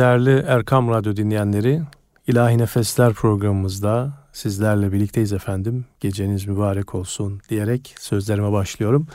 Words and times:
Değerli 0.00 0.44
Erkam 0.46 0.88
Radyo 0.88 1.16
dinleyenleri, 1.16 1.82
İlahi 2.26 2.58
Nefesler 2.58 3.12
programımızda 3.12 4.12
sizlerle 4.32 4.92
birlikteyiz 4.92 5.32
efendim. 5.32 5.84
Geceniz 6.00 6.46
mübarek 6.46 6.94
olsun 6.94 7.40
diyerek 7.48 7.94
sözlerime 7.98 8.52
başlıyorum. 8.52 9.06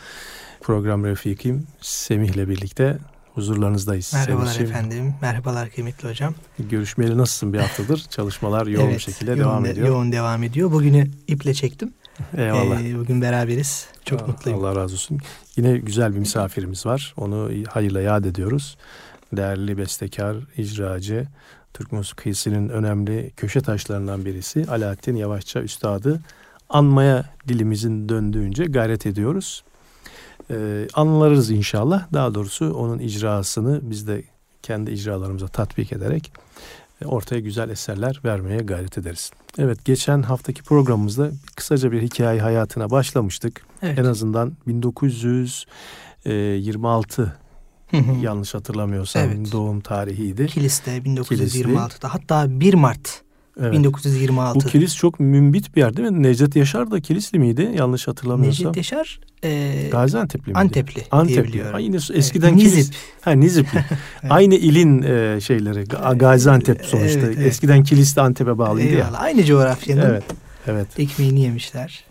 Program 0.61 1.05
Refikim 1.05 1.67
Semih 1.81 2.29
ile 2.29 2.49
birlikte 2.49 2.97
huzurlarınızdayız. 3.33 4.13
Merhabalar 4.13 4.45
Semih'im. 4.45 4.75
efendim. 4.75 5.13
Merhabalar 5.21 5.69
kıymetli 5.69 6.09
hocam. 6.09 6.33
Görüşmeyeli 6.59 7.17
nasılsın 7.17 7.53
bir 7.53 7.59
haftadır? 7.59 8.05
Çalışmalar 8.09 8.67
yoğun 8.67 8.85
evet, 8.85 8.95
bir 8.95 9.01
şekilde 9.01 9.31
yoğun 9.31 9.41
devam 9.41 9.65
ediyor. 9.65 9.87
Yoğun 9.87 10.11
devam 10.11 10.43
ediyor. 10.43 10.71
Bugünü 10.71 11.07
iple 11.27 11.53
çektim. 11.53 11.93
Eyvallah. 12.37 12.81
Ee, 12.81 12.97
bugün 12.97 13.21
beraberiz. 13.21 13.87
Çok 14.05 14.21
Allah, 14.21 14.27
mutluyum. 14.27 14.59
Allah 14.59 14.75
razı 14.75 14.93
olsun. 14.93 15.19
Yine 15.57 15.77
güzel 15.77 16.13
bir 16.13 16.19
misafirimiz 16.19 16.85
var. 16.85 17.13
Onu 17.17 17.49
hayırla 17.69 18.01
yad 18.01 18.25
ediyoruz. 18.25 18.77
Değerli 19.33 19.77
bestekar, 19.77 20.37
icracı, 20.57 21.27
Türk 21.73 21.91
musikisinin 21.91 22.69
önemli 22.69 23.31
köşe 23.37 23.61
taşlarından 23.61 24.25
birisi 24.25 24.65
Alaaddin 24.69 25.15
Yavaşça 25.15 25.61
Üstad'ı 25.61 26.19
anmaya 26.69 27.25
dilimizin 27.47 28.09
döndüğünce 28.09 28.65
gayret 28.65 29.05
ediyoruz. 29.05 29.63
Ee, 30.51 30.87
anlarız 30.93 31.51
inşallah. 31.51 32.13
Daha 32.13 32.35
doğrusu 32.35 32.73
onun 32.73 32.99
icrasını 32.99 33.79
biz 33.83 34.07
de 34.07 34.23
kendi 34.61 34.91
icralarımıza 34.91 35.47
tatbik 35.47 35.93
ederek 35.93 36.31
e, 37.01 37.05
ortaya 37.05 37.39
güzel 37.39 37.69
eserler 37.69 38.21
vermeye 38.25 38.59
gayret 38.59 38.97
ederiz. 38.97 39.31
Evet 39.57 39.85
geçen 39.85 40.21
haftaki 40.21 40.63
programımızda 40.63 41.31
kısaca 41.55 41.91
bir 41.91 42.01
hikaye 42.01 42.41
hayatına 42.41 42.89
başlamıştık. 42.89 43.65
Evet. 43.81 43.99
En 43.99 44.05
azından 44.05 44.53
1926 44.67 47.37
yanlış 48.21 48.53
hatırlamıyorsam 48.53 49.21
evet. 49.23 49.51
doğum 49.51 49.81
tarihiydi. 49.81 50.47
Kilis'te 50.47 50.97
1926'da 50.97 52.13
hatta 52.13 52.59
1 52.59 52.73
Mart 52.73 53.25
Evet. 53.61 53.73
1926. 53.73 54.59
Bu 54.59 54.69
kilis 54.69 54.95
çok 54.95 55.19
mümbit 55.19 55.75
bir 55.75 55.81
yer 55.81 55.97
değil 55.97 56.09
mi? 56.09 56.23
Necdet 56.23 56.55
Yaşar 56.55 56.91
da 56.91 56.99
kilisli 56.99 57.39
miydi? 57.39 57.71
Yanlış 57.77 58.07
hatırlamıyorsam. 58.07 58.67
Necdet 58.67 58.77
Yaşar 58.77 59.19
e, 59.43 59.89
Gaziantep'li 59.91 60.47
miydi? 60.47 60.59
Antepli, 60.59 61.03
Antepli. 61.11 61.63
Ha, 61.63 61.79
yine 61.79 61.95
eskiden 62.13 62.49
evet. 62.49 62.59
kilis. 62.59 62.75
Nizip. 62.75 62.95
Ha 63.21 63.31
Nizipli. 63.31 63.77
evet. 64.21 64.31
Aynı 64.31 64.55
ilin 64.55 65.01
e, 65.01 65.41
şeyleri. 65.41 65.83
Gaziantep 66.15 66.85
sonuçta. 66.85 67.19
Evet, 67.19 67.35
evet. 67.37 67.47
Eskiden 67.47 67.83
kilis 67.83 68.15
de 68.15 68.21
Antep'e 68.21 68.57
bağlıydı 68.57 68.89
Eyvallah. 68.89 69.11
ya. 69.11 69.17
Aynı 69.19 69.45
coğrafyanın 69.45 70.01
evet, 70.01 70.23
evet. 70.67 70.87
ekmeğini 70.97 71.41
yemişler. 71.41 72.03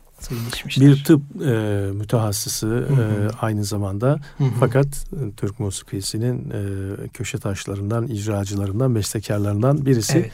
İçmişler. 0.48 0.88
Bir 0.88 1.04
tıp 1.04 1.22
e, 1.46 1.52
mütehassısı 1.92 2.66
hı 2.66 2.94
hı. 2.94 3.02
E, 3.02 3.30
aynı 3.40 3.64
zamanda 3.64 4.20
hı 4.38 4.44
hı. 4.44 4.48
fakat 4.60 4.86
e, 4.86 5.32
Türk 5.36 5.60
musikisinin 5.60 6.50
e, 6.50 7.08
köşe 7.08 7.38
taşlarından, 7.38 8.06
icracılarından, 8.06 8.94
bestekarlarından 8.94 9.86
birisi. 9.86 10.18
Evet 10.18 10.32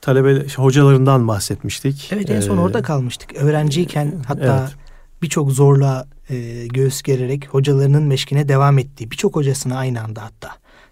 talebe 0.00 0.46
hocalarından 0.56 1.28
bahsetmiştik. 1.28 2.10
Evet 2.12 2.30
en 2.30 2.40
son 2.40 2.56
ee, 2.56 2.60
orada 2.60 2.82
kalmıştık. 2.82 3.36
Öğrenciyken 3.36 4.14
hatta 4.26 4.60
evet. 4.60 4.76
birçok 5.22 5.52
zorla 5.52 6.06
e, 6.30 6.66
göğüs 6.66 7.02
gererek 7.02 7.48
hocalarının 7.48 8.02
meşkine 8.02 8.48
devam 8.48 8.78
ettiği, 8.78 9.10
birçok 9.10 9.36
hocasına 9.36 9.78
aynı 9.78 10.02
anda 10.02 10.22
hatta 10.22 10.50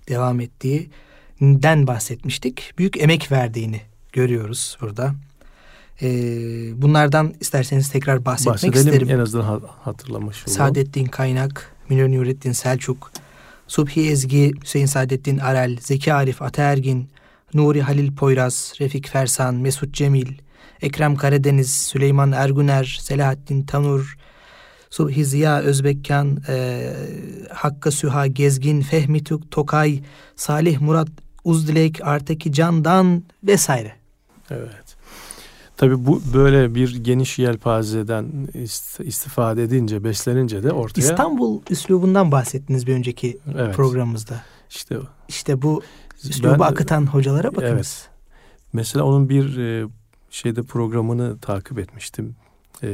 devam 0.09 0.41
ettiğinden 0.41 1.87
bahsetmiştik. 1.87 2.73
Büyük 2.79 3.01
emek 3.01 3.33
verdiğini 3.33 3.81
görüyoruz 4.13 4.79
burada. 4.81 5.15
E, 6.03 6.09
bunlardan 6.83 7.35
isterseniz 7.41 7.89
tekrar 7.89 8.25
bahsetmek 8.25 8.55
Bahsedelim, 8.55 8.79
isterim. 8.79 9.11
en 9.11 9.19
azından 9.19 9.61
hatırlamış 9.81 10.37
olalım. 10.37 10.59
Saadettin 10.59 11.05
Kaynak, 11.05 11.73
Münir 11.89 12.19
Nurettin 12.19 12.53
Selçuk, 12.53 13.11
Subhi 13.67 14.11
Ezgi, 14.11 14.53
Hüseyin 14.63 14.87
Saadettin 14.87 15.39
Arel, 15.39 15.77
Zeki 15.81 16.15
Arif 16.15 16.43
Ataergin, 16.43 17.09
Nuri 17.55 17.83
Halil 17.83 18.15
Poyraz, 18.15 18.73
Refik 18.81 19.09
Fersan, 19.09 19.55
Mesut 19.55 19.95
Cemil, 19.95 20.33
Ekrem 20.83 21.17
Karadeniz, 21.17 21.75
Süleyman 21.75 22.33
Erguner, 22.33 22.99
Selahattin 23.01 23.63
Tanur, 23.63 24.17
Subhi 24.91 25.25
Ziya 25.25 25.61
Özbekkan, 25.61 26.39
e, 26.49 26.93
Hakkı 27.53 27.93
Süha 27.93 28.27
Gezgin, 28.27 28.81
Fehmi 28.81 29.25
Tokay, 29.51 30.01
Salih 30.37 30.81
Murat 30.81 31.09
Uzdilek, 31.45 32.01
Arteki 32.05 32.53
Candan 32.53 33.23
vesaire. 33.45 33.93
Evet. 34.51 34.86
Tabii 35.77 36.07
bu 36.07 36.23
böyle 36.35 36.75
bir 36.75 37.05
geniş 37.05 37.39
yelpazeden 37.39 38.49
istifade 39.05 39.63
edince, 39.63 40.05
beslenince 40.05 40.63
de 40.63 40.73
ortaya... 40.73 41.01
İstanbul 41.01 41.61
üslubundan 41.71 42.33
bahsettiniz 42.33 42.87
bir 42.87 42.95
önceki 42.95 43.39
evet. 43.59 43.75
programımızda. 43.75 44.43
İşte 44.71 44.97
İşte 45.29 45.63
bu 45.63 45.83
üslubu 46.25 46.53
ben, 46.53 46.59
akıtan 46.59 47.07
hocalara 47.07 47.57
bakınız. 47.57 48.09
Evet. 48.09 48.11
Mesela 48.73 49.05
onun 49.05 49.29
bir 49.29 49.59
e, 49.59 49.89
şeyde 50.31 50.63
programını 50.63 51.39
takip 51.39 51.79
etmiştim. 51.79 52.37
E, 52.83 52.89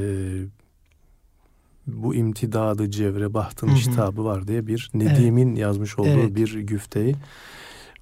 bu 1.87 2.15
imtidadı 2.15 2.91
cevre 2.91 3.35
bahtın 3.35 3.69
hı 3.69 3.73
iştabı 3.75 4.25
var 4.25 4.49
diye 4.49 4.67
bir 4.67 4.91
Nedim'in 4.95 5.49
evet. 5.49 5.59
yazmış 5.59 5.99
olduğu 5.99 6.09
evet. 6.09 6.37
bir 6.37 6.55
güfteyi. 6.55 7.17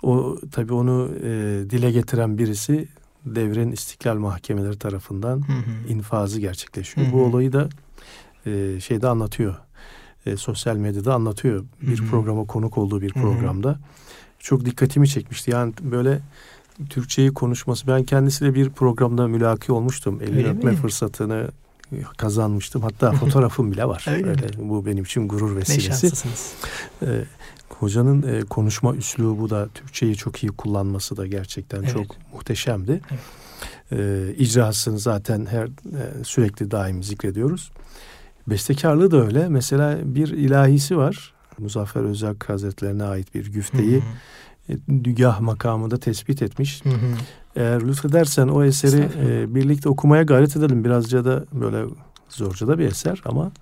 O 0.03 0.37
tabii 0.53 0.73
onu 0.73 1.11
e, 1.23 1.31
dile 1.71 1.91
getiren 1.91 2.39
birisi 2.39 2.89
devrin 3.27 3.73
istiklal 3.73 4.17
mahkemeleri 4.17 4.79
tarafından 4.79 5.37
hı 5.37 5.53
hı. 5.53 5.89
infazı 5.93 6.41
gerçekleşiyor. 6.41 7.07
Hı 7.07 7.11
hı. 7.11 7.15
Bu 7.15 7.25
olayı 7.25 7.53
da 7.53 7.69
e, 8.47 8.81
şeyde 8.81 9.09
anlatıyor. 9.09 9.55
E, 10.27 10.37
sosyal 10.37 10.77
medyada 10.77 11.15
anlatıyor. 11.15 11.65
Bir 11.83 11.99
hı 11.99 12.05
hı. 12.05 12.09
programa 12.09 12.45
konuk 12.45 12.79
olduğu 12.79 13.03
bir 13.03 13.13
programda. 13.13 13.69
Hı 13.69 13.73
hı 13.73 13.79
çok 14.41 14.65
dikkatimi 14.65 15.09
çekmişti. 15.09 15.51
Yani 15.51 15.73
böyle 15.83 16.21
Türkçeyi 16.91 17.35
konuşması. 17.35 17.87
Ben 17.87 18.05
kendisiyle 18.05 18.55
bir 18.55 18.71
programda 18.71 19.29
mülaki 19.29 19.73
olmuştum. 19.73 20.21
Elini 20.23 20.49
öpme 20.49 20.75
fırsatını 20.75 21.49
kazanmıştım. 22.17 22.83
Hatta 22.83 23.13
fotoğrafım 23.21 23.73
bile 23.73 23.85
var. 23.85 24.05
Öyle, 24.09 24.29
Öyle 24.29 24.47
bu 24.59 24.87
benim 24.87 25.05
için 25.05 25.29
gurur 25.29 25.57
vesilesi. 25.57 26.27
Ee, 27.03 27.25
hocanın 27.81 28.23
e, 28.23 28.41
konuşma 28.41 28.95
üslubu 28.95 29.51
da 29.51 29.69
Türkçeyi 29.75 30.17
çok 30.17 30.43
iyi 30.45 30.49
kullanması 30.49 31.17
da 31.17 31.27
gerçekten 31.27 31.83
evet. 31.83 31.93
çok 31.93 32.07
muhteşemdi. 32.33 33.01
Evet. 33.11 33.21
Ee, 33.93 34.35
icrasını 34.39 34.99
zaten 34.99 35.47
her 35.47 35.67
e, 35.67 36.25
sürekli 36.25 36.71
daim 36.71 37.03
zikrediyoruz. 37.03 37.71
Bestekarlığı 38.47 39.11
da 39.11 39.25
öyle. 39.25 39.49
Mesela 39.49 39.99
bir 40.05 40.29
ilahisi 40.29 40.97
var. 40.97 41.35
Muzaffer 41.59 42.03
Özak 42.03 42.49
Hazretlerine 42.49 43.05
ait 43.05 43.35
bir 43.35 43.53
güfteyi 43.53 43.97
hı 43.97 44.03
dügah 45.05 45.41
makamında 45.41 45.97
tespit 45.97 46.43
etmiş. 46.43 46.85
Hı 46.85 46.89
hı. 46.89 47.15
Eğer 47.57 47.81
lütfedersen 47.81 48.49
o 48.49 48.65
eseri 48.65 49.09
e, 49.27 49.55
birlikte 49.55 49.89
okumaya 49.89 50.23
gayret 50.23 50.57
edelim. 50.57 50.85
Birazca 50.85 51.25
da 51.25 51.45
böyle 51.53 51.85
zorca 52.29 52.69
da 52.69 52.79
bir 52.79 52.85
eser 52.85 53.23
ama 53.25 53.53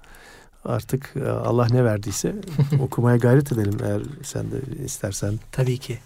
artık 0.69 1.15
e, 1.17 1.31
Allah 1.31 1.67
ne 1.71 1.84
verdiyse 1.84 2.34
okumaya 2.81 3.17
gayret 3.17 3.53
edelim 3.53 3.79
eğer 3.84 4.03
sen 4.23 4.45
de 4.51 4.84
istersen. 4.84 5.34
Tabii 5.53 5.79
ki. 5.79 5.99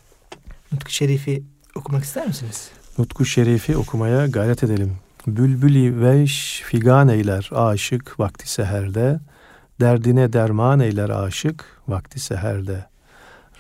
Nutku 0.73 0.91
Şerif'i 0.91 1.43
okumak 1.75 2.05
ister 2.05 2.27
misiniz? 2.27 2.71
Nutku 2.99 3.25
Şerif'i 3.25 3.77
okumaya 3.77 4.27
gayret 4.27 4.65
edeş 4.65 4.81
Bülbülü 5.27 6.01
veş 6.01 6.63
figan 6.65 7.09
eyler 7.09 7.51
aşık 7.53 8.21
vakti 8.21 8.51
seherde. 8.51 9.21
Derdine 9.81 10.33
derman 10.33 10.81
eyler 10.81 11.11
aşık 11.11 11.65
vakti 11.89 12.21
seherde. 12.21 12.87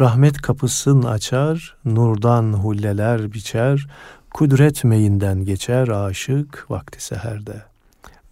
Rahmet 0.00 0.42
kapısın 0.42 1.02
açar, 1.02 1.76
nurdan 1.84 2.52
hulleler 2.52 3.32
biçer, 3.32 3.86
kudret 4.34 4.84
meyinden 4.84 5.44
geçer 5.44 5.88
aşık 5.88 6.66
vakti 6.70 7.04
seherde. 7.04 7.62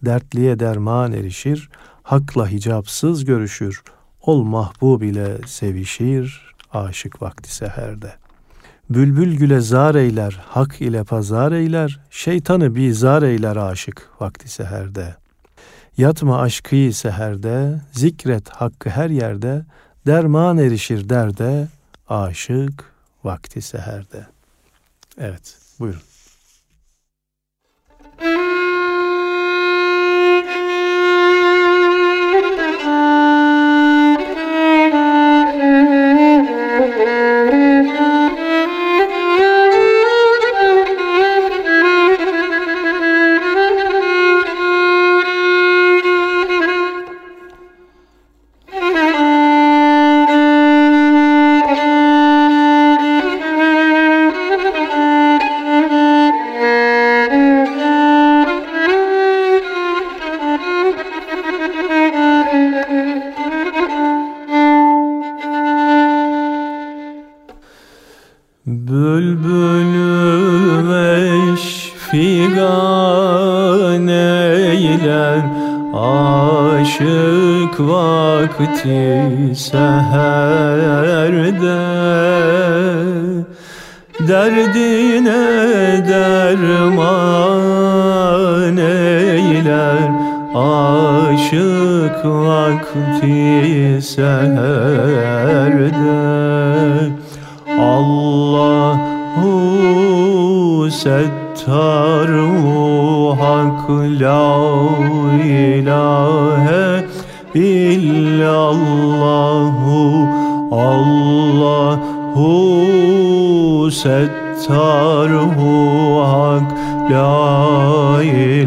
Dertliye 0.05 0.59
derman 0.59 1.11
erişir, 1.11 1.69
hakla 2.11 2.47
hicapsız 2.49 3.25
görüşür, 3.25 3.83
ol 4.21 4.43
mahbub 4.43 5.01
ile 5.01 5.37
sevişir, 5.47 6.55
aşık 6.73 7.21
vakti 7.21 7.55
seherde. 7.55 8.13
Bülbül 8.89 9.37
güle 9.37 9.59
zar 9.59 9.95
eyler, 9.95 10.39
hak 10.47 10.81
ile 10.81 11.03
pazar 11.03 11.51
eyler, 11.51 11.99
şeytanı 12.09 12.75
bizar 12.75 13.23
eyler 13.23 13.55
aşık 13.55 14.09
vakti 14.19 14.49
seherde. 14.49 15.15
Yatma 15.97 16.41
aşkı 16.41 16.93
seherde, 16.93 17.81
zikret 17.91 18.49
hakkı 18.49 18.89
her 18.89 19.09
yerde, 19.09 19.65
derman 20.07 20.57
erişir 20.57 21.09
derde, 21.09 21.67
aşık 22.09 22.93
vakti 23.23 23.61
seherde. 23.61 24.25
Evet, 25.17 25.57
buyurun. 25.79 26.10
Vakti 78.61 79.55
seherde 79.55 79.90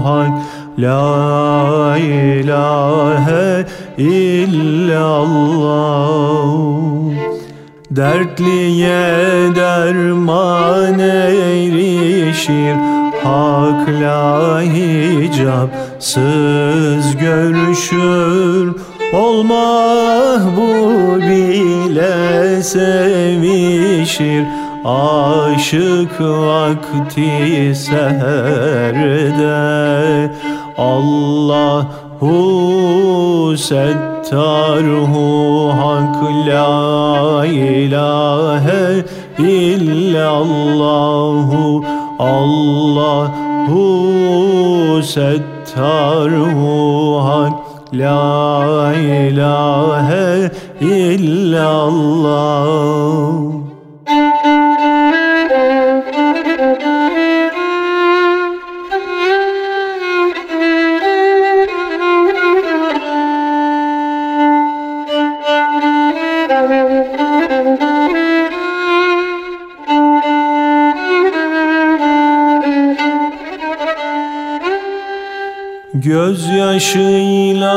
hak 0.06 0.34
La 0.78 1.98
ilahe 1.98 3.66
illallah 3.98 5.50
Dertliye 7.92 9.56
derman 9.56 11.00
erişir 11.00 12.89
Hakla 13.24 14.62
hicapsız 14.62 16.18
görüşür 17.18 18.76
Olmah 19.14 20.42
bu 20.58 21.16
bile 21.22 22.64
sevişir. 22.64 24.46
Aşık 24.86 26.22
vakti 26.22 27.76
seherde 27.76 29.10
Allahu 30.78 31.98
settarhu 33.58 35.20
hak 35.78 36.24
la 36.48 37.46
ilahe 37.46 39.06
illallahu 39.40 40.40
Allahu 42.20 43.80
settarhu 45.02 46.68
hak 47.24 47.54
La 47.92 48.92
ilahe 48.94 50.52
illallah 50.84 52.20
Gözyaşıyla 76.04 77.74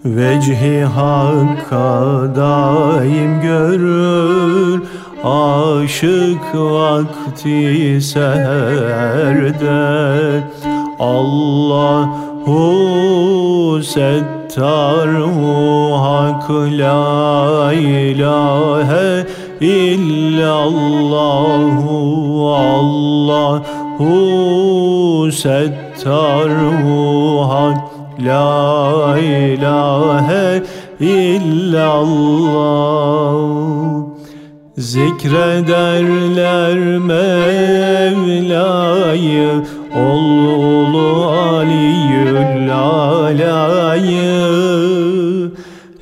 Vecihi 0.04 0.84
Hakk'a 0.84 2.36
daim 2.36 3.40
görür 3.40 4.82
Aşık 5.24 6.54
vakti 6.54 7.98
seherde 8.02 9.54
Allahu 10.98 12.54
set 14.54 14.62
Tarhu 14.62 15.98
hak 15.98 16.46
la 16.48 17.74
ilahe 17.74 19.26
illallahu 19.60 21.90
Allahu 22.78 24.06
settarhu 25.32 27.42
hak 27.50 27.78
la 28.20 29.18
ilahe 29.18 30.62
illallah 31.00 32.54
Zikrederler 34.76 36.78
Mevla'yı 36.98 38.04
Olu 39.94 40.93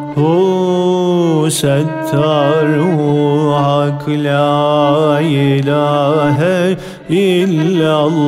settaru 1.50 2.84
hak 3.54 4.08
la 4.08 5.20
ilahe 5.20 6.76
illallahu 7.08 8.18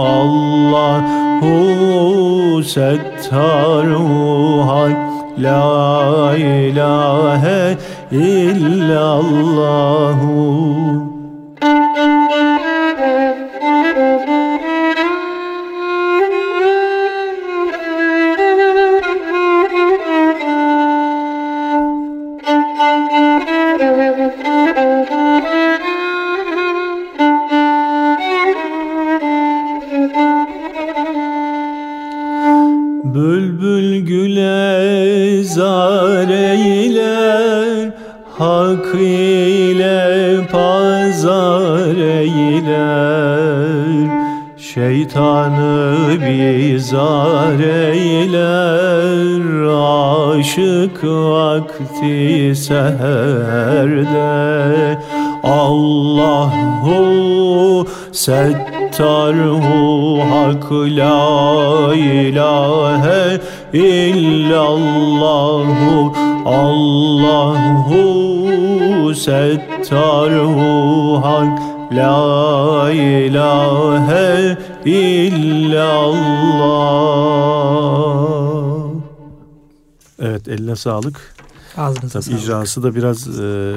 Allahu 0.00 1.52
settaru 2.64 4.08
hak 4.66 4.96
la 5.38 6.36
ilahe 6.36 6.72
illallahu 6.72 7.91
eyler 8.12 9.22
Hak 38.92 39.00
ile 39.00 40.46
pazar 40.52 41.96
eyler. 41.96 42.92
Şeytanı 44.56 45.96
bizar 46.20 47.58
eyler. 47.92 49.42
Aşık 50.38 51.04
vakti 51.04 52.52
seherde. 52.56 54.18
Allahu 55.42 56.96
settarhu 58.12 58.60
hak 60.30 60.72
la 60.72 61.94
ilahe 61.94 63.40
illallahu. 63.72 64.92
Allahu 66.46 68.21
settarhu 69.14 70.60
hak 71.24 71.58
La 71.92 72.90
ilahe 72.92 74.56
illallah. 77.62 78.92
Evet 80.18 80.48
eline 80.48 80.76
sağlık. 80.76 81.34
Ağzınıza 81.76 82.20
Tabii 82.20 82.24
sağlık. 82.24 82.42
icrası 82.44 82.82
da 82.82 82.94
biraz 82.94 83.40
e, 83.40 83.74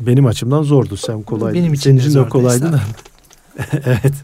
benim 0.00 0.26
açımdan 0.26 0.62
zordu. 0.62 0.96
Sen 0.96 1.22
kolay. 1.22 1.54
Benim 1.54 1.74
için 1.74 1.82
Senin 1.90 1.96
de 1.96 2.00
için 2.08 2.14
de 2.24 2.28
kolaydı 2.28 2.72
da. 2.72 2.80
evet. 3.84 4.14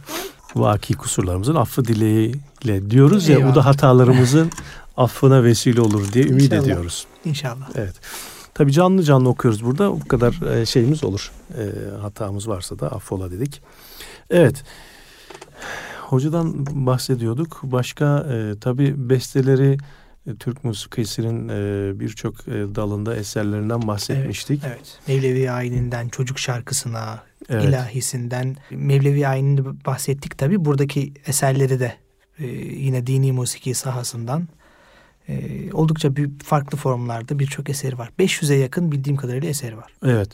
Vaki 0.57 0.95
kusurlarımızın 0.95 1.55
affı 1.55 1.85
dileğiyle 1.85 2.91
diyoruz 2.91 3.29
ya 3.29 3.37
Eyvallah. 3.37 3.53
bu 3.53 3.57
da 3.57 3.65
hatalarımızın 3.67 4.51
affına 4.97 5.45
vesile 5.45 5.81
olur 5.81 6.13
diye 6.13 6.25
ümit 6.25 6.43
İnşallah. 6.45 6.63
ediyoruz. 6.63 7.07
İnşallah. 7.25 7.69
Evet. 7.75 7.95
Tabii 8.61 8.73
canlı 8.73 9.03
canlı 9.03 9.29
okuyoruz 9.29 9.65
burada. 9.65 9.93
Bu 9.93 10.09
kadar 10.09 10.57
e, 10.57 10.67
şeyimiz 10.67 11.05
olur. 11.05 11.33
E, 11.59 11.65
hatamız 12.01 12.49
varsa 12.49 12.79
da 12.79 12.93
affola 12.93 13.31
dedik. 13.31 13.63
Evet. 14.31 14.65
Hocadan 16.01 16.67
bahsediyorduk. 16.87 17.61
Başka 17.63 18.27
e, 18.33 18.59
tabii 18.61 19.11
besteleri 19.11 19.79
e, 20.27 20.35
Türk 20.35 20.65
musikisinin 20.65 21.49
e, 21.49 22.01
birçok 22.01 22.49
e, 22.49 22.53
dalında 22.53 23.17
eserlerinden 23.17 23.87
bahsetmiştik. 23.87 24.63
Evet, 24.67 24.77
evet. 24.77 24.99
Mevlevi 25.09 25.51
ayininden 25.51 26.09
çocuk 26.09 26.39
şarkısına, 26.39 27.23
Evet. 27.49 27.65
ilahisinden 27.65 28.57
Mevlevi 28.71 29.29
ayinini 29.29 29.65
bahsettik 29.87 30.39
tabi. 30.39 30.65
Buradaki 30.65 31.13
eserleri 31.27 31.81
de 31.81 31.95
e, 32.39 32.47
yine 32.47 33.07
dini 33.07 33.33
musiki 33.33 33.75
sahasından 33.75 34.49
e, 35.29 35.73
oldukça 35.73 36.17
büyük 36.17 36.45
farklı 36.45 36.79
formlarda 36.79 37.39
birçok 37.39 37.71
eseri 37.71 37.99
var. 37.99 38.11
500'e 38.19 38.57
yakın 38.57 38.93
bildiğim 38.93 39.17
kadarıyla 39.17 39.49
eseri 39.49 39.77
var. 39.77 39.93
Evet. 40.05 40.29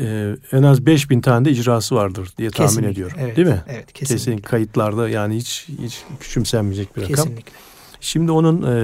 E, 0.00 0.36
en 0.52 0.62
az 0.62 0.86
5000 0.86 1.20
tane 1.20 1.44
de 1.44 1.50
icrası 1.50 1.94
vardır 1.94 2.32
diye 2.38 2.50
tahmin 2.50 2.68
Kesinlikle, 2.68 2.92
ediyorum. 2.92 3.16
evet, 3.20 3.36
Değil 3.36 3.48
mi? 3.48 3.62
Evet 3.68 3.92
kesinlikle. 3.92 4.32
Kesin 4.32 4.38
kayıtlarda 4.38 5.08
yani 5.08 5.36
hiç 5.36 5.68
hiç 5.82 6.02
küçümsenmeyecek 6.20 6.96
bir 6.96 7.02
rakam. 7.02 7.14
Kesinlikle. 7.14 7.52
Şimdi 8.00 8.32
onun 8.32 8.62
e, 8.62 8.74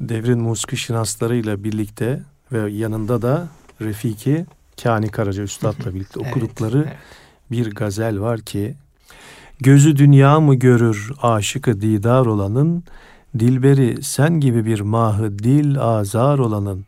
devrin 0.00 0.40
musiki 0.40 0.76
şinaslarıyla 0.76 1.64
birlikte 1.64 2.22
ve 2.52 2.70
yanında 2.70 3.22
da 3.22 3.48
Refiki 3.80 4.46
Kani 4.82 5.08
Karaca 5.08 5.42
Üstad'la 5.42 5.94
birlikte 5.94 6.20
Evet, 6.22 6.36
okudukları 6.36 6.78
evet. 6.78 6.96
bir 7.50 7.70
gazel 7.70 8.20
var 8.20 8.40
ki 8.40 8.74
Gözü 9.60 9.96
dünya 9.96 10.40
mı 10.40 10.54
görür 10.54 11.12
aşıkı 11.22 11.80
didar 11.80 12.26
olanın 12.26 12.84
Dilberi 13.38 14.02
sen 14.02 14.40
gibi 14.40 14.64
bir 14.64 14.80
mahı 14.80 15.38
dil 15.38 15.80
azar 15.80 16.38
olanın 16.38 16.86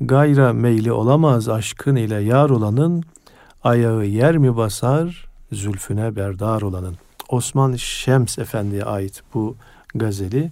Gayra 0.00 0.52
meyli 0.52 0.92
olamaz 0.92 1.48
aşkın 1.48 1.96
ile 1.96 2.14
yar 2.14 2.50
olanın 2.50 3.04
Ayağı 3.64 4.06
yer 4.06 4.38
mi 4.38 4.56
basar 4.56 5.26
zülfüne 5.52 6.16
berdar 6.16 6.62
olanın 6.62 6.96
Osman 7.28 7.76
Şems 7.76 8.38
Efendi'ye 8.38 8.84
ait 8.84 9.22
bu 9.34 9.56
gazeli 9.94 10.50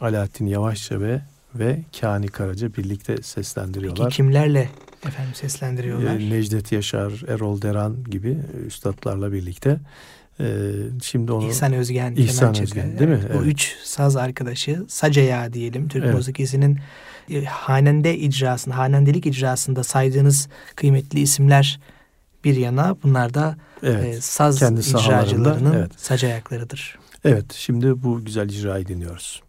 Alaaddin 0.00 0.46
Yavaşça 0.46 1.00
ve 1.00 1.20
ve 1.54 1.80
Kani 2.00 2.28
Karaca 2.28 2.74
birlikte 2.74 3.22
seslendiriyorlar. 3.22 4.04
Peki 4.04 4.16
kimlerle 4.16 4.70
efendim 5.06 5.34
seslendiriyorlar? 5.34 6.14
Ee, 6.14 6.30
Necdet 6.30 6.72
Yaşar, 6.72 7.22
Erol 7.28 7.62
Deran 7.62 8.04
gibi 8.04 8.38
üstadlarla 8.66 9.32
birlikte. 9.32 9.78
Ee, 10.40 10.72
şimdi 11.02 11.32
onu 11.32 11.48
İhsan 11.48 11.72
Özgen, 11.72 12.14
İhsan 12.14 12.52
kemençede. 12.52 12.80
Özgen, 12.80 12.98
değil 12.98 13.10
mi? 13.10 13.20
Evet, 13.20 13.34
Bu 13.34 13.38
Evet. 13.38 13.46
üç 13.46 13.76
saz 13.84 14.16
arkadaşı 14.16 14.84
Sacaya 14.88 15.52
diyelim 15.52 15.88
Türk 15.88 16.04
Evet. 16.04 16.14
musikisinin 16.14 16.78
e, 17.30 17.44
hanende 17.44 18.18
icrasında, 18.18 18.76
hanendelik 18.76 19.26
icrasında 19.26 19.84
saydığınız 19.84 20.48
kıymetli 20.76 21.20
isimler 21.20 21.80
bir 22.44 22.56
yana 22.56 22.96
bunlar 23.02 23.34
da 23.34 23.56
evet. 23.82 24.16
e, 24.16 24.20
saz 24.20 24.58
kendi 24.58 24.80
icracılarının 24.80 25.74
evet. 25.74 25.90
sac 25.96 26.24
ayaklarıdır. 26.24 26.98
Evet, 27.24 27.52
şimdi 27.52 28.02
bu 28.02 28.24
güzel 28.24 28.48
icrayı 28.48 28.86
dinliyoruz. 28.86 29.42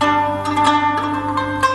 Gözü 0.00 1.65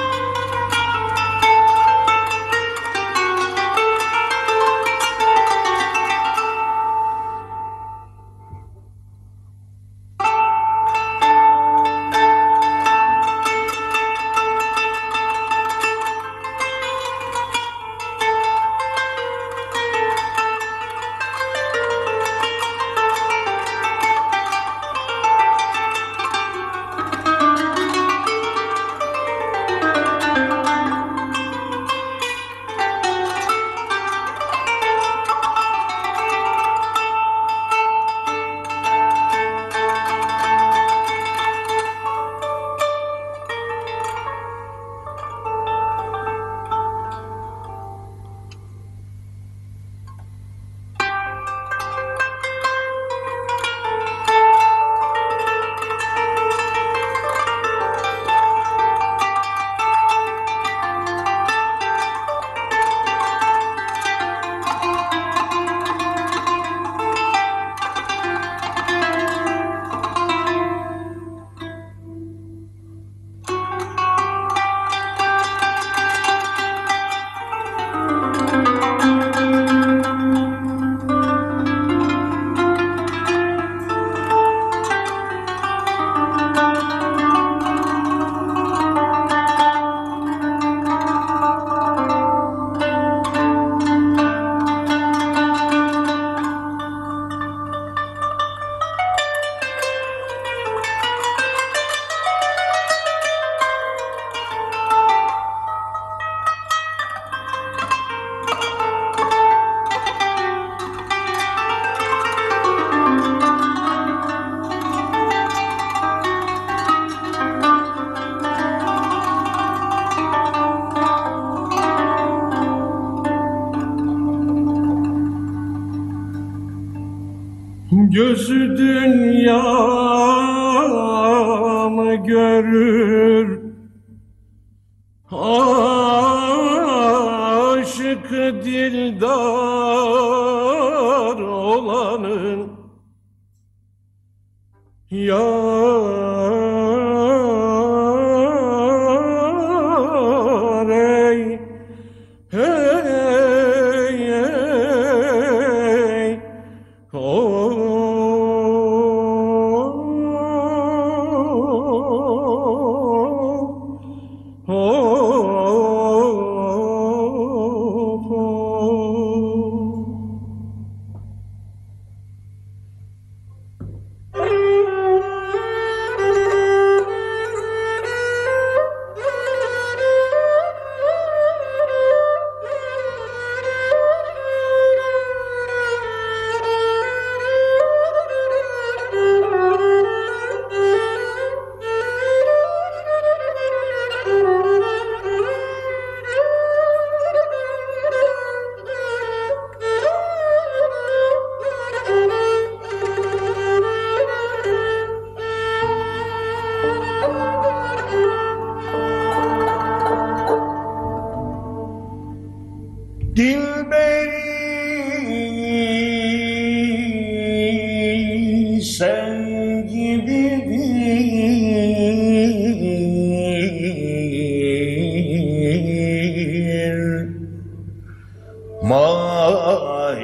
Mahidil 228.82 230.18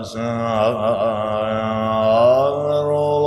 azar 0.00 0.44
olanın 2.84 3.21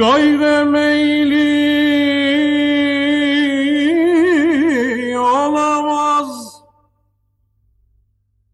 gayremeyli 0.00 1.48
olamaz. 5.18 6.62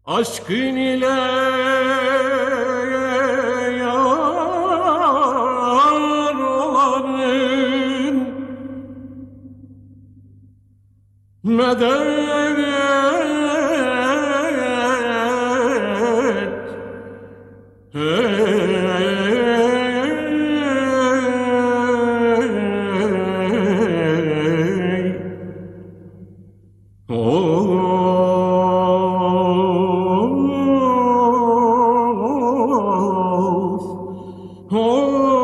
Aşkın 0.05 0.66
oath. 33.07 34.67
Oh. 34.71 35.36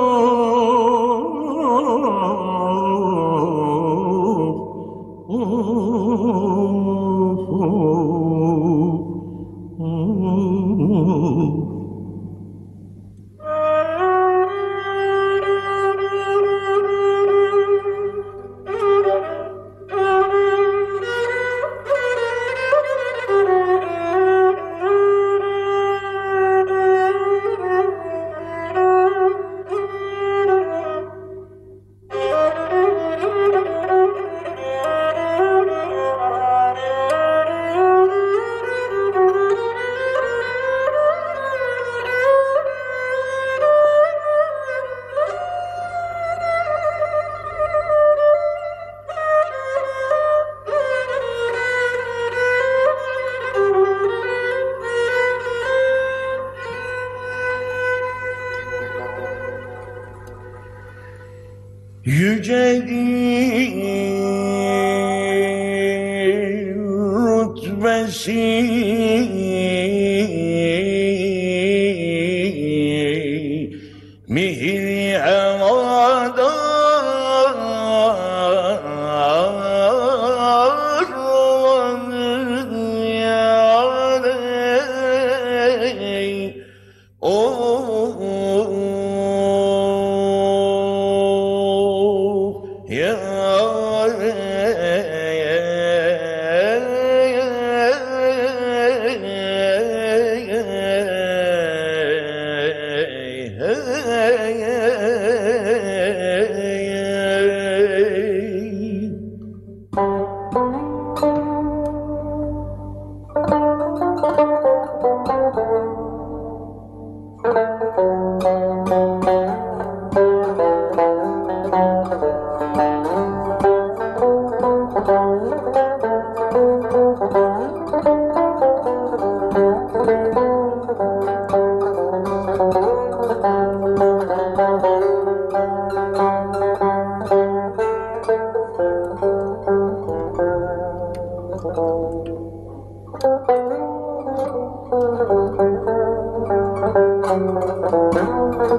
Thank 143.54 143.72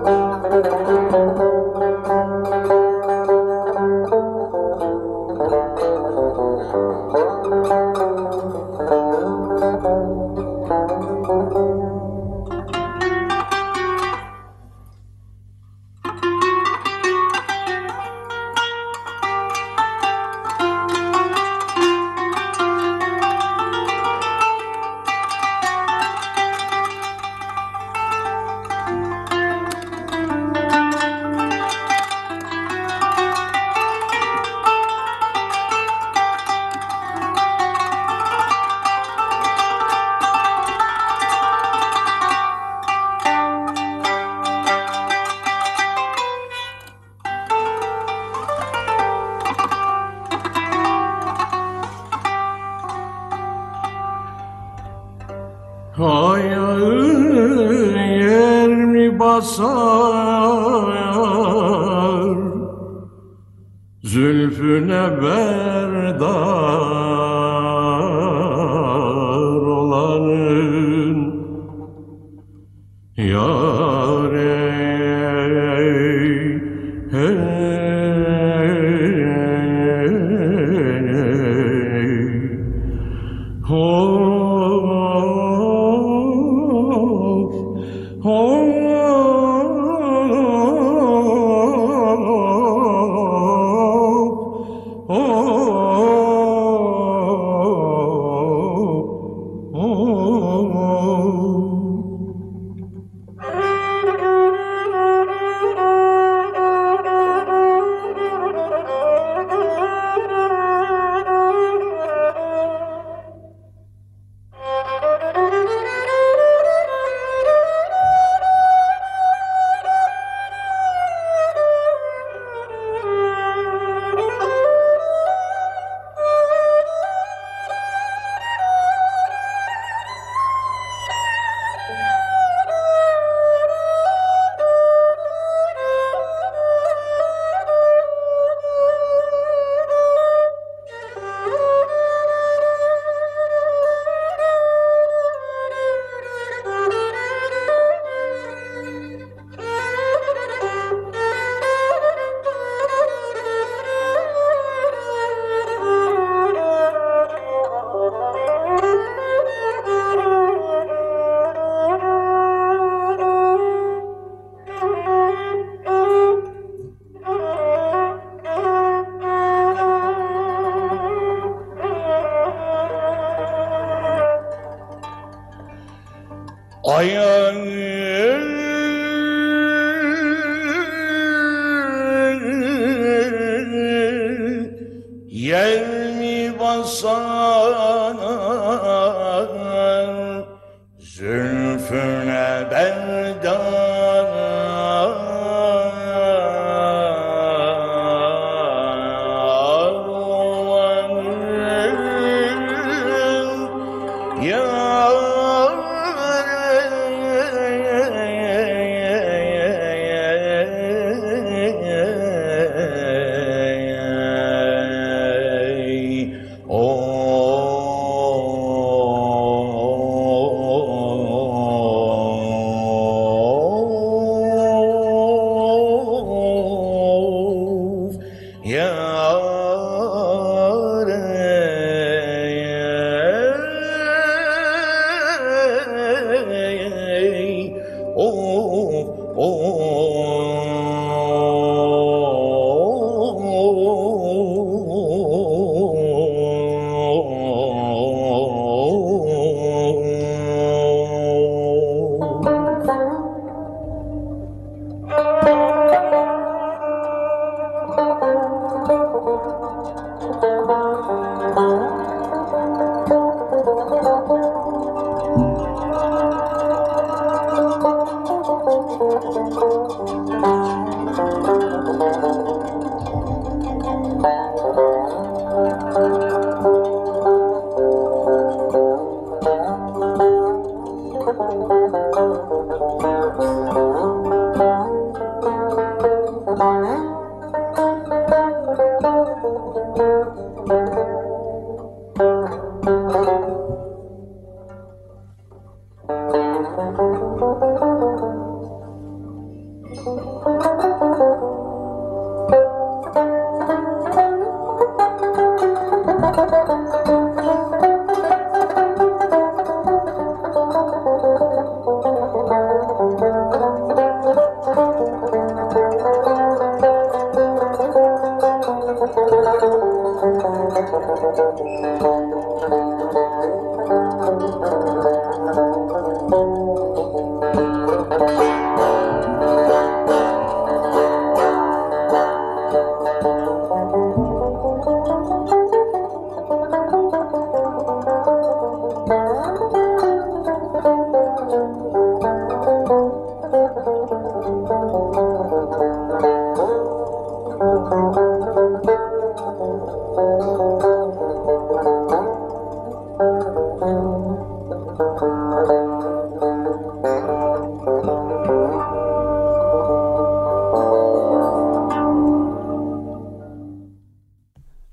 you. 0.08 0.33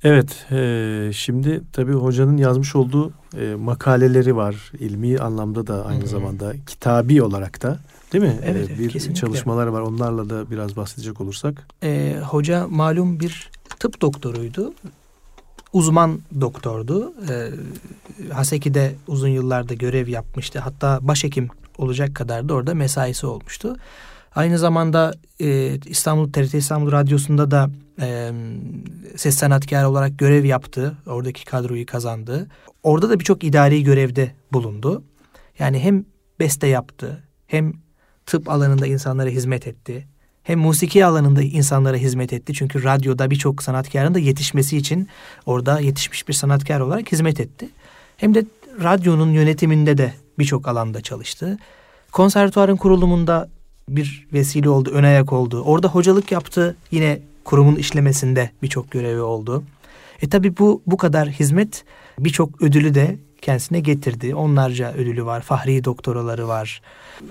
Evet, 0.03 0.45
e, 0.51 1.11
şimdi 1.13 1.61
tabii 1.73 1.93
hocanın 1.93 2.37
yazmış 2.37 2.75
olduğu 2.75 3.11
e, 3.37 3.55
makaleleri 3.55 4.35
var. 4.35 4.71
ilmi 4.79 5.19
anlamda 5.19 5.67
da 5.67 5.85
aynı 5.85 5.99
Hı-hı. 5.99 6.07
zamanda 6.09 6.53
kitabi 6.67 7.23
olarak 7.23 7.61
da 7.61 7.79
değil 8.13 8.23
mi? 8.23 8.39
Evet, 8.45 8.69
e, 8.69 8.79
bir 8.79 8.89
kesinlikle. 8.89 9.19
çalışmalar 9.19 9.67
var. 9.67 9.81
Onlarla 9.81 10.29
da 10.29 10.51
biraz 10.51 10.75
bahsedecek 10.75 11.21
olursak. 11.21 11.67
E, 11.83 12.15
hoca 12.29 12.67
malum 12.67 13.19
bir 13.19 13.49
tıp 13.79 14.01
doktoruydu. 14.01 14.73
Uzman 15.73 16.19
doktordu. 16.41 17.13
E, 17.29 17.49
Haseki'de 18.33 18.95
uzun 19.07 19.27
yıllarda 19.27 19.73
görev 19.73 20.07
yapmıştı. 20.07 20.59
Hatta 20.59 20.99
başhekim 21.01 21.49
olacak 21.77 22.15
kadar 22.15 22.49
da 22.49 22.53
orada 22.53 22.73
mesaisi 22.73 23.25
olmuştu. 23.25 23.75
Aynı 24.35 24.59
zamanda 24.59 25.13
e, 25.39 25.79
İstanbul 25.85 26.31
TRT 26.31 26.53
İstanbul 26.53 26.91
Radyosu'nda 26.91 27.51
da 27.51 27.69
e, 28.01 28.31
ses 29.15 29.35
sanatkarı 29.35 29.89
olarak 29.89 30.19
görev 30.19 30.45
yaptı. 30.45 30.97
Oradaki 31.05 31.45
kadroyu 31.45 31.85
kazandı. 31.85 32.47
Orada 32.83 33.09
da 33.09 33.19
birçok 33.19 33.43
idari 33.43 33.83
görevde 33.83 34.31
bulundu. 34.53 35.03
Yani 35.59 35.79
hem 35.79 36.05
beste 36.39 36.67
yaptı, 36.67 37.23
hem 37.47 37.73
tıp 38.25 38.49
alanında 38.49 38.87
insanlara 38.87 39.29
hizmet 39.29 39.67
etti. 39.67 40.07
Hem 40.43 40.59
musiki 40.59 41.05
alanında 41.05 41.41
insanlara 41.41 41.97
hizmet 41.97 42.33
etti. 42.33 42.53
Çünkü 42.53 42.83
radyoda 42.83 43.31
birçok 43.31 43.63
sanatkarın 43.63 44.13
da 44.13 44.19
yetişmesi 44.19 44.77
için 44.77 45.07
orada 45.45 45.79
yetişmiş 45.79 46.27
bir 46.27 46.33
sanatkar 46.33 46.79
olarak 46.79 47.11
hizmet 47.11 47.39
etti. 47.39 47.69
Hem 48.17 48.35
de 48.35 48.45
radyonun 48.83 49.31
yönetiminde 49.31 49.97
de 49.97 50.13
birçok 50.39 50.67
alanda 50.67 51.01
çalıştı. 51.01 51.57
Konservatuarın 52.11 52.75
kurulumunda 52.75 53.49
bir 53.89 54.27
vesile 54.33 54.69
oldu, 54.69 54.89
ön 54.93 55.03
ayak 55.03 55.33
oldu. 55.33 55.61
Orada 55.61 55.87
hocalık 55.87 56.31
yaptı. 56.31 56.75
Yine 56.91 57.19
kurumun 57.43 57.75
işlemesinde 57.75 58.49
birçok 58.63 58.91
görevi 58.91 59.21
oldu. 59.21 59.63
E 60.21 60.29
tabi 60.29 60.57
bu 60.57 60.81
bu 60.87 60.97
kadar 60.97 61.29
hizmet 61.29 61.83
birçok 62.19 62.61
ödülü 62.61 62.95
de 62.95 63.17
kendisine 63.41 63.79
getirdi. 63.79 64.35
Onlarca 64.35 64.93
ödülü 64.93 65.25
var. 65.25 65.41
Fahri 65.41 65.83
doktoraları 65.83 66.47
var. 66.47 66.81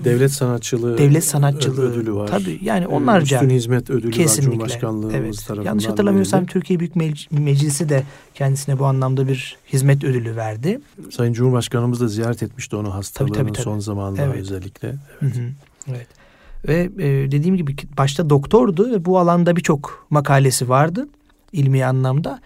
Devlet 0.05 0.33
sanatçılığı 0.33 0.99
Devlet 0.99 1.25
sanatçılığı 1.25 1.93
ödülü 1.93 2.15
var. 2.15 2.27
Tabii 2.27 2.59
yani 2.63 2.87
onlarca. 2.87 3.37
Üstün 3.37 3.51
hizmet 3.55 3.91
ödülü 3.91 4.11
kesinlikle. 4.11 4.47
var 4.47 4.53
Cumhurbaşkanlığımız 4.53 5.15
evet. 5.15 5.47
tarafından. 5.47 5.65
Yanlış 5.65 5.87
hatırlamıyorsam 5.87 6.41
verildi. 6.41 6.53
Türkiye 6.53 6.81
Büyük 6.81 6.97
Meclisi 7.31 7.89
de 7.89 8.03
kendisine 8.35 8.79
bu 8.79 8.87
anlamda 8.87 9.29
bir 9.29 9.57
hizmet 9.73 10.05
ödülü 10.05 10.37
verdi. 10.37 10.81
Sayın 11.11 11.33
Cumhurbaşkanımız 11.33 12.01
da 12.01 12.09
ziyaret 12.09 12.43
etmişti 12.43 12.77
onu 12.77 12.95
hastalığının 12.95 13.33
tabii, 13.33 13.47
tabii, 13.47 13.53
tabii. 13.53 13.65
son 13.65 13.79
zamanlarda 13.79 14.33
evet. 14.33 14.41
özellikle. 14.41 14.89
Evet. 14.89 14.99
Hı 15.21 15.27
hı. 15.41 15.45
evet. 15.89 16.20
Ve 16.69 16.91
e, 16.99 17.33
dediğim 17.33 17.57
gibi 17.57 17.77
başta 17.99 18.31
doktordu 18.31 18.93
ve 18.93 19.05
bu 19.05 19.19
alanda 19.19 19.57
birçok 19.57 20.07
makalesi 20.11 20.69
vardı 20.69 21.09
ilmi 21.53 21.85
anlamda. 21.85 22.41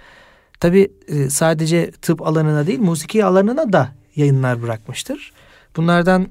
Tabi 0.61 0.93
e, 1.09 1.31
sadece 1.31 1.91
tıp 1.91 2.23
alanına 2.23 2.67
değil 2.67 2.81
musiki 2.81 3.25
alanına 3.25 3.73
da 3.73 3.93
yayınlar 4.17 4.63
bırakmıştır. 4.63 5.33
Bunlardan 5.77 6.29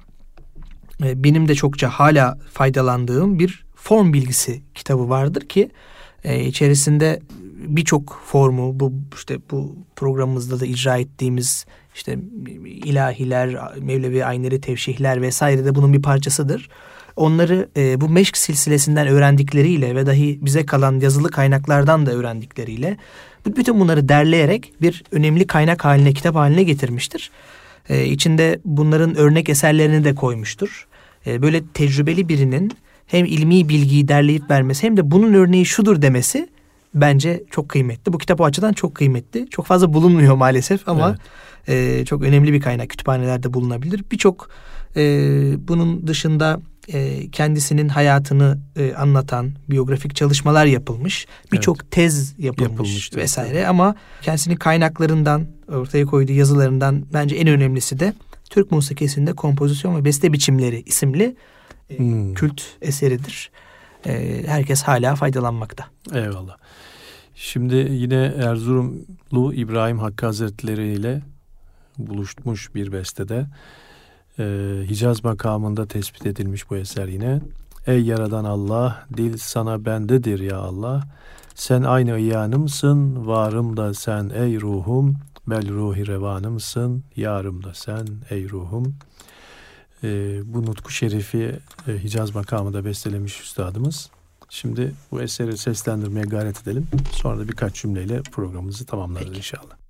e, 1.04 1.24
benim 1.24 1.48
de 1.48 1.56
çokça 1.56 1.90
hala 1.90 2.38
faydalandığım 2.52 3.40
bir 3.40 3.66
form 3.76 4.14
bilgisi 4.14 4.62
kitabı 4.76 5.10
vardır 5.10 5.42
ki 5.42 5.70
içerisinde 6.46 7.20
birçok 7.68 8.22
formu 8.26 8.80
bu 8.80 8.94
işte 9.16 9.38
bu 9.52 9.76
programımızda 9.96 10.60
da 10.60 10.66
icra 10.66 10.98
ettiğimiz 10.98 11.66
işte 11.96 12.20
ilahiler, 12.66 13.78
Mevlevi 13.82 14.26
aynları, 14.26 14.62
tevşihler 14.62 15.22
vesaire 15.22 15.66
de 15.66 15.76
bunun 15.76 15.94
bir 15.94 16.02
parçasıdır 16.02 16.70
onları 17.16 17.70
e, 17.78 18.02
bu 18.02 18.10
meşk 18.10 18.38
silsilesinden 18.38 19.08
öğrendikleriyle 19.08 19.96
ve 19.96 20.06
dahi 20.06 20.40
bize 20.42 20.66
kalan 20.66 21.00
yazılı 21.00 21.32
kaynaklardan 21.32 22.06
da 22.06 22.12
öğrendikleriyle 22.12 22.98
bütün 23.46 23.80
bunları 23.80 24.10
derleyerek 24.10 24.74
bir 24.82 25.04
önemli 25.12 25.48
kaynak 25.48 25.86
haline, 25.86 26.14
kitap 26.14 26.36
haline 26.36 26.64
getirmiştir. 26.64 27.32
E, 27.90 28.06
içinde 28.06 28.60
bunların 28.66 29.16
örnek 29.16 29.50
eserlerini 29.50 30.04
de 30.04 30.16
koymuştur. 30.16 30.88
E, 31.28 31.42
böyle 31.42 31.64
tecrübeli 31.74 32.30
birinin 32.30 32.72
hem 33.08 33.26
ilmi 33.26 33.70
bilgiyi 33.70 34.08
derleyip 34.08 34.50
vermesi 34.50 34.84
hem 34.84 34.98
de 34.98 35.12
bunun 35.12 35.34
örneği 35.34 35.66
şudur 35.66 36.02
demesi 36.02 36.50
bence 36.96 37.44
çok 37.52 37.70
kıymetli. 37.70 38.14
Bu 38.14 38.18
kitap 38.18 38.42
o 38.42 38.46
açıdan 38.46 38.74
çok 38.74 38.96
kıymetli. 38.96 39.50
Çok 39.50 39.66
fazla 39.66 39.94
bulunmuyor 39.94 40.36
maalesef 40.36 40.90
ama 40.90 41.18
evet. 41.68 42.02
e, 42.02 42.06
çok 42.06 42.22
önemli 42.22 42.54
bir 42.54 42.62
kaynak. 42.62 42.90
Kütüphanelerde 42.90 43.54
bulunabilir. 43.54 44.04
Birçok 44.12 44.50
e, 44.96 45.02
bunun 45.68 46.08
dışında 46.08 46.62
e, 46.88 47.32
kendisinin 47.32 47.90
hayatını 47.90 48.60
e, 48.76 48.94
anlatan 48.94 49.52
biyografik 49.70 50.16
çalışmalar 50.16 50.66
yapılmış. 50.66 51.28
Birçok 51.52 51.78
evet. 51.82 51.92
tez 51.92 52.40
yapılmış, 52.40 52.72
yapılmış 52.72 53.16
vesaire 53.16 53.58
evet. 53.58 53.70
ama 53.70 53.96
kendisinin 54.22 54.56
kaynaklarından 54.56 55.48
ortaya 55.68 56.06
koyduğu 56.06 56.32
yazılarından 56.32 57.06
bence 57.14 57.36
en 57.36 57.48
önemlisi 57.48 58.00
de 58.00 58.14
Türk 58.50 58.72
musikisinde 58.72 59.34
kompozisyon 59.34 59.96
ve 59.96 60.06
beste 60.06 60.34
biçimleri 60.34 60.84
isimli 60.86 61.36
e, 61.90 61.98
hmm. 61.98 62.34
kült 62.34 62.62
eseridir. 62.82 63.52
E, 64.06 64.44
herkes 64.48 64.84
hala 64.84 65.16
faydalanmakta. 65.16 65.86
Eyvallah. 66.14 66.58
Şimdi 67.36 67.76
yine 67.76 68.34
Erzurumlu 68.38 69.54
İbrahim 69.54 70.00
Hakkı 70.00 70.26
Hazretleri 70.26 70.94
ile 70.94 71.22
buluşmuş 71.98 72.76
bir 72.76 72.92
bestede. 72.92 73.46
Ee, 74.40 74.84
Hicaz 74.90 75.24
makamında 75.24 75.86
tespit 75.88 76.26
edilmiş 76.26 76.70
bu 76.70 76.78
eser 76.78 77.08
yine. 77.08 77.42
Ey 77.88 78.02
yaradan 78.04 78.46
Allah, 78.46 79.06
dil 79.18 79.38
sana 79.38 79.86
bendedir 79.86 80.40
ya 80.40 80.58
Allah. 80.58 81.04
Sen 81.56 81.84
aynı 81.84 82.20
iyanımsın, 82.20 83.28
varım 83.28 83.78
da 83.78 83.94
sen 83.94 84.32
ey 84.36 84.62
ruhum. 84.62 85.16
Bel 85.48 85.70
ruhi 85.70 86.08
revanımsın, 86.08 87.04
yarım 87.16 87.64
da 87.64 87.74
sen 87.74 88.08
ey 88.30 88.50
ruhum. 88.50 88.96
Ee, 90.04 90.42
bu 90.46 90.66
nutku 90.66 90.92
şerifi 90.92 91.60
e, 91.88 92.04
Hicaz 92.04 92.36
makamında 92.36 92.86
bestelemiş 92.86 93.42
üstadımız. 93.42 94.10
Şimdi 94.50 94.94
bu 95.12 95.22
eseri 95.22 95.58
seslendirmeye 95.58 96.26
gayret 96.26 96.62
edelim. 96.62 96.88
Sonra 97.12 97.40
da 97.40 97.48
birkaç 97.48 97.76
cümleyle 97.82 98.22
programımızı 98.22 98.86
tamamlarız 98.86 99.28
Peki. 99.28 99.38
inşallah. 99.38 99.83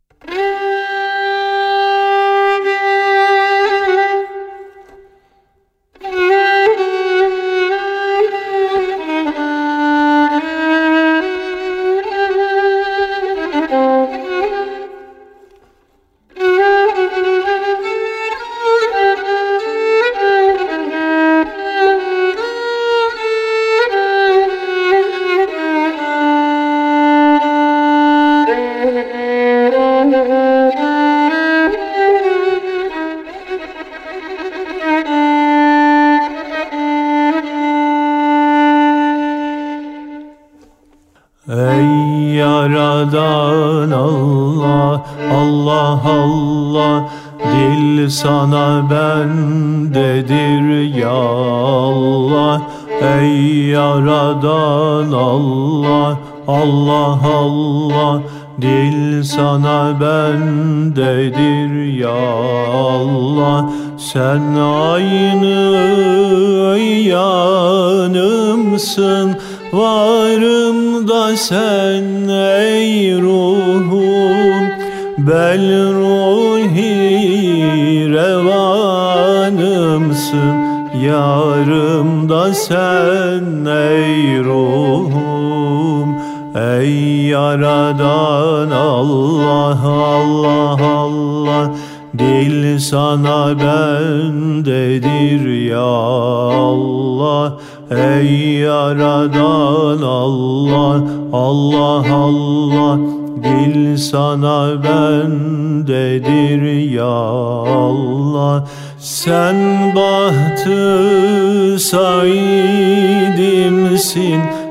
Allah 90.43 90.75
Allah 90.83 91.71
Dil 92.13 92.79
sana 92.79 93.55
bendedir 93.57 95.41
ya 95.71 95.79
Allah. 95.79 97.57
Ey 97.89 98.59
yaradan 98.61 100.01
Allah 100.03 101.01
Allah 101.33 102.05
Allah 102.05 102.99
Dil 103.41 103.97
sana 103.97 104.77
bendedir 104.83 106.61
ya 106.91 107.17
Allah. 107.65 108.67
Sen 108.99 109.55
bahtı 109.95 111.79
saidimsin 111.79 113.03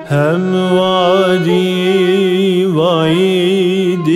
Hem 0.08 0.52
vadi 0.76 2.66
vaidimsin 2.76 4.12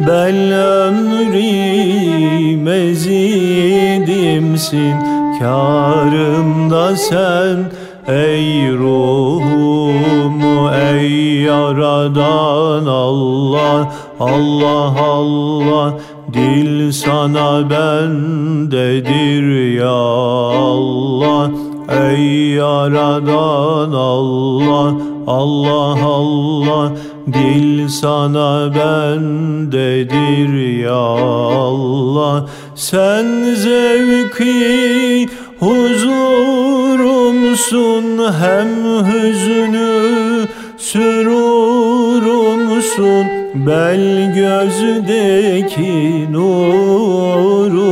Bel 0.00 0.52
ömri 0.52 2.56
mezidimsin 2.56 4.94
Karımda 5.40 6.96
sen. 6.96 7.70
Ey 8.08 8.72
ruhum 8.72 10.42
ey 10.92 11.40
yaradan 11.42 12.86
Allah 12.86 13.92
Allah 14.20 14.94
Allah. 15.00 15.98
Dil 16.32 16.92
sana 16.92 17.70
bendedir 17.70 19.74
ya 19.78 19.90
Allah. 19.90 21.50
Ey 21.88 22.48
yaradan 22.48 23.92
Allah 23.92 24.94
Allah 25.26 25.98
Allah 26.04 26.92
Dil 27.26 27.88
sana 27.88 28.70
bendedir 28.74 30.52
ya 30.84 30.94
Allah. 30.94 32.46
Sen 32.74 33.54
zevki 33.54 35.28
huzurumsun 35.60 36.42
hem 38.40 38.68
hüznü 39.06 40.46
sürurumsun. 40.78 41.76
Bel 43.66 44.34
gözdeki 44.34 46.32
nurumsun 46.32 47.86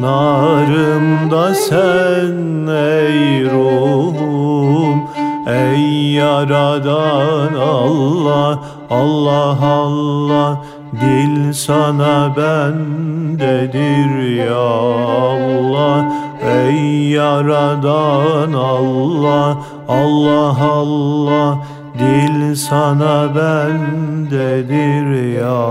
Narımda 0.00 1.54
sen 1.54 2.66
ey 2.66 3.44
ruhum 3.44 5.08
Ey 5.46 6.12
yaradan 6.20 7.54
Allah 7.56 8.60
Allah 8.90 9.58
Allah 9.60 10.60
Dil 11.00 11.54
sana 11.54 12.28
bendedir 12.36 14.36
ya 14.36 14.58
Allah. 14.58 16.12
Ey 16.42 17.10
yaradan 17.16 18.52
Allah 18.52 19.64
Allah 19.88 20.56
Allah 20.60 21.64
Dil 21.96 22.56
sana 22.56 23.30
bendedir 23.34 25.38
ya 25.40 25.62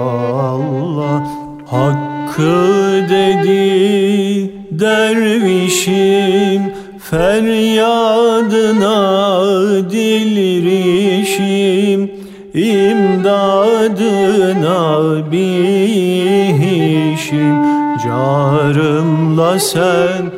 Allah. 0.56 1.28
Hakkı 1.70 3.06
dedi 3.10 3.70
dervişim 4.72 6.62
Feryadına 7.10 8.92
dilrişim 9.90 12.02
İmdadına 12.54 13.82
bihişim. 15.32 17.56
Carımla 18.04 19.60
sen 19.60 20.32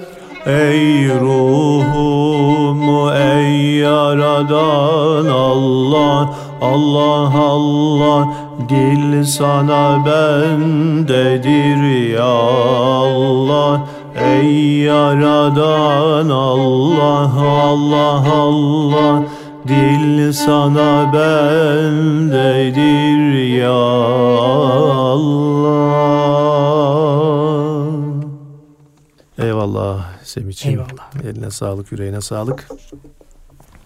Ey 0.45 1.09
ruhum 1.09 3.09
ey 3.13 3.75
yaradan 3.75 5.25
Allah 5.25 6.33
Allah 6.61 7.33
Allah. 7.39 8.33
Dil 8.69 9.23
sana 9.23 10.05
bendedir 10.05 12.09
ya 12.13 12.23
Allah 12.23 13.81
Ey 14.25 14.77
yaradan 14.77 16.29
Allah 16.29 17.31
Allah 17.39 18.31
Allah 18.31 19.25
Dil 19.67 20.33
sana 20.33 21.13
bendedir 21.13 22.43
ya 23.57 23.71
Allah 23.71 25.41
Eyvallah 29.37 30.23
Semih'ciğim. 30.23 30.79
Eyvallah. 30.79 31.15
Eline 31.23 31.51
sağlık, 31.51 31.91
yüreğine 31.91 32.21
sağlık. 32.21 32.67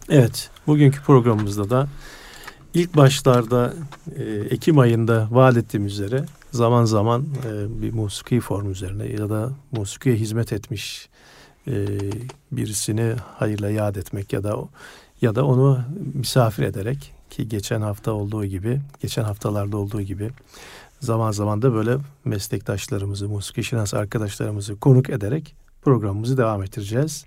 Evet, 0.09 0.49
bugünkü 0.67 1.01
programımızda 1.01 1.69
da 1.69 1.87
ilk 2.73 2.97
başlarda 2.97 3.73
e, 4.15 4.23
Ekim 4.23 4.79
ayında 4.79 5.27
vaat 5.31 5.57
ettiğim 5.57 5.85
üzere 5.85 6.25
zaman 6.55 6.85
zaman 6.85 7.25
e, 7.47 7.81
bir 7.81 7.93
musiki 7.93 8.39
form 8.39 8.71
üzerine 8.71 9.07
ya 9.07 9.29
da 9.29 9.49
musikiye 9.71 10.15
hizmet 10.15 10.53
etmiş 10.53 11.09
e, 11.67 11.73
birisini 12.51 13.15
hayırla 13.37 13.69
yad 13.69 13.95
etmek 13.95 14.33
ya 14.33 14.43
da 14.43 14.57
ya 15.21 15.35
da 15.35 15.45
onu 15.45 15.81
misafir 16.13 16.63
ederek 16.63 17.13
ki 17.29 17.47
geçen 17.47 17.81
hafta 17.81 18.11
olduğu 18.11 18.45
gibi, 18.45 18.81
geçen 19.01 19.23
haftalarda 19.23 19.77
olduğu 19.77 20.01
gibi 20.01 20.29
zaman 20.99 21.31
zaman 21.31 21.61
da 21.61 21.73
böyle 21.73 21.97
meslektaşlarımızı, 22.25 23.29
musiki 23.29 23.63
şinas 23.63 23.93
arkadaşlarımızı 23.93 24.79
konuk 24.79 25.09
ederek 25.09 25.55
programımızı 25.81 26.37
devam 26.37 26.63
ettireceğiz. 26.63 27.25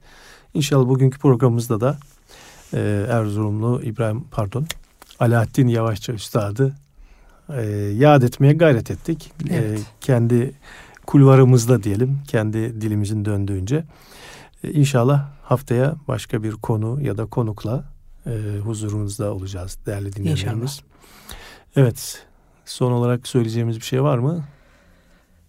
İnşallah 0.55 0.89
bugünkü 0.89 1.19
programımızda 1.19 1.81
da 1.81 1.99
e, 2.75 3.07
Erzurumlu 3.09 3.83
İbrahim 3.83 4.25
pardon 4.31 4.67
Alaaddin 5.21 5.69
Yavaşça 5.69 6.13
Üstad'ı 6.13 6.75
e, 7.57 7.63
yad 7.97 8.23
etmeye 8.23 8.53
gayret 8.53 8.91
ettik. 8.91 9.33
E, 9.51 9.55
evet. 9.55 9.79
E, 9.79 9.83
kendi 10.01 10.53
kulvarımızda 11.07 11.83
diyelim, 11.83 12.19
kendi 12.29 12.81
dilimizin 12.81 13.25
döndüğünce. 13.25 13.85
E, 14.65 14.71
inşallah 14.73 15.29
haftaya 15.43 15.97
başka 16.09 16.43
bir 16.43 16.53
konu 16.53 17.03
ya 17.03 17.19
da 17.19 17.27
konukla 17.27 17.85
e, 18.27 18.31
huzurunuzda 18.65 19.35
olacağız 19.35 19.79
değerli 19.87 20.17
dinleyenlerimiz. 20.17 20.63
İnşallah. 20.63 20.89
Evet, 21.77 22.27
son 22.65 22.93
olarak 22.93 23.29
söyleyeceğimiz 23.29 23.77
bir 23.77 23.85
şey 23.85 24.03
var 24.03 24.19
mı? 24.19 24.45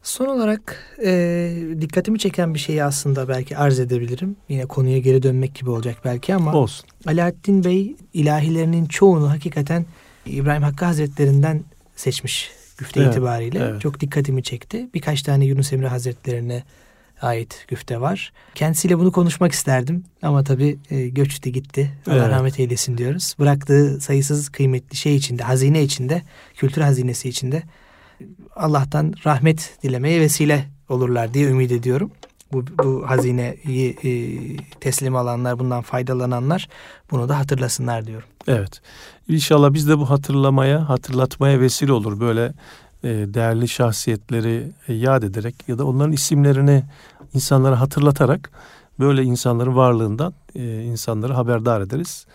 Son 0.03 0.25
olarak 0.25 0.95
e, 1.05 1.51
dikkatimi 1.81 2.19
çeken 2.19 2.53
bir 2.53 2.59
şeyi 2.59 2.83
aslında 2.83 3.27
belki 3.27 3.57
arz 3.57 3.79
edebilirim. 3.79 4.35
Yine 4.49 4.65
konuya 4.65 4.99
geri 4.99 5.23
dönmek 5.23 5.55
gibi 5.55 5.69
olacak 5.69 5.97
belki 6.05 6.35
ama 6.35 6.53
Olsun. 6.53 6.85
Alaaddin 7.07 7.63
Bey 7.63 7.95
ilahilerinin 8.13 8.85
çoğunu 8.85 9.29
hakikaten 9.29 9.85
İbrahim 10.25 10.63
Hakkı 10.63 10.85
Hazretlerinden 10.85 11.63
seçmiş 11.99 12.51
güfte 12.77 13.01
evet, 13.01 13.11
itibariyle. 13.11 13.59
Evet. 13.59 13.81
Çok 13.81 13.99
dikkatimi 13.99 14.43
çekti. 14.43 14.89
Birkaç 14.93 15.21
tane 15.21 15.45
Yunus 15.45 15.73
Emre 15.73 15.87
Hazretlerine 15.87 16.63
ait 17.21 17.65
güfte 17.67 18.01
var. 18.01 18.33
Kendisiyle 18.55 18.99
bunu 18.99 19.11
konuşmak 19.11 19.51
isterdim 19.51 20.03
ama 20.21 20.43
tabii 20.43 20.77
e, 20.89 21.07
göçtü 21.07 21.49
gitti. 21.49 21.91
Allah 22.07 22.15
evet. 22.15 22.29
rahmet 22.29 22.59
eylesin 22.59 22.97
diyoruz. 22.97 23.35
Bıraktığı 23.39 24.01
sayısız 24.01 24.49
kıymetli 24.49 24.97
şey 24.97 25.15
içinde, 25.15 25.43
hazine 25.43 25.83
içinde, 25.83 26.21
kültür 26.55 26.81
hazinesi 26.81 27.29
içinde 27.29 27.63
Allah'tan 28.55 29.13
rahmet 29.25 29.77
dilemeye 29.83 30.21
vesile 30.21 30.65
olurlar 30.89 31.33
diye 31.33 31.47
ümit 31.49 31.71
ediyorum. 31.71 32.11
Bu, 32.53 32.65
bu 32.83 33.09
hazineyi 33.09 33.95
e, 34.03 34.11
teslim 34.79 35.15
alanlar, 35.15 35.59
bundan 35.59 35.81
faydalananlar 35.81 36.67
bunu 37.11 37.29
da 37.29 37.39
hatırlasınlar 37.39 38.05
diyorum. 38.05 38.27
Evet. 38.47 38.81
İnşallah 39.27 39.73
biz 39.73 39.89
de 39.89 39.97
bu 39.97 40.09
hatırlamaya, 40.09 40.89
hatırlatmaya 40.89 41.59
vesile 41.59 41.91
olur. 41.91 42.19
Böyle 42.19 42.53
e, 43.03 43.09
değerli 43.09 43.67
şahsiyetleri 43.67 44.71
e, 44.87 44.93
yad 44.93 45.23
ederek 45.23 45.55
ya 45.67 45.77
da 45.77 45.85
onların 45.85 46.11
isimlerini 46.11 46.83
insanlara 47.33 47.79
hatırlatarak 47.79 48.51
böyle 48.99 49.23
insanların 49.23 49.75
varlığından 49.75 50.33
e, 50.55 50.83
insanları 50.83 51.33
haberdar 51.33 51.81
ederiz. 51.81 52.25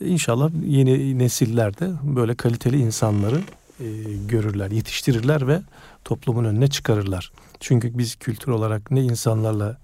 İnşallah 0.00 0.50
yeni 0.66 1.18
nesillerde 1.18 1.90
böyle 2.02 2.34
kaliteli 2.34 2.78
insanları 2.78 3.40
e, 3.80 3.86
görürler, 4.28 4.70
yetiştirirler 4.70 5.48
ve 5.48 5.60
toplumun 6.04 6.44
önüne 6.44 6.68
çıkarırlar. 6.68 7.32
Çünkü 7.60 7.98
biz 7.98 8.16
kültür 8.16 8.52
olarak 8.52 8.90
ne 8.90 9.00
insanlarla 9.02 9.78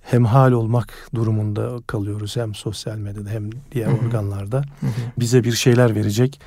hemhal 0.00 0.52
olmak 0.52 1.08
durumunda 1.14 1.78
kalıyoruz 1.86 2.36
hem 2.36 2.54
sosyal 2.54 2.96
medyada 2.96 3.30
hem 3.30 3.50
diğer 3.72 3.86
Hı-hı. 3.86 4.06
organlarda. 4.06 4.56
Hı-hı. 4.56 4.90
Bize 5.18 5.44
bir 5.44 5.52
şeyler 5.52 5.94
verecek 5.94 6.40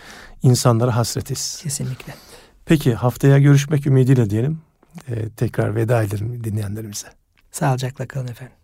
insanlara 0.43 0.95
hasretiz. 0.95 1.59
Kesinlikle. 1.63 2.13
Peki 2.65 2.95
haftaya 2.95 3.39
görüşmek 3.39 3.87
ümidiyle 3.87 4.29
diyelim. 4.29 4.59
Ee, 5.09 5.29
tekrar 5.29 5.75
veda 5.75 6.03
edelim 6.03 6.43
dinleyenlerimize. 6.43 7.07
Sağlıcakla 7.51 8.07
kalın 8.07 8.27
efendim. 8.27 8.55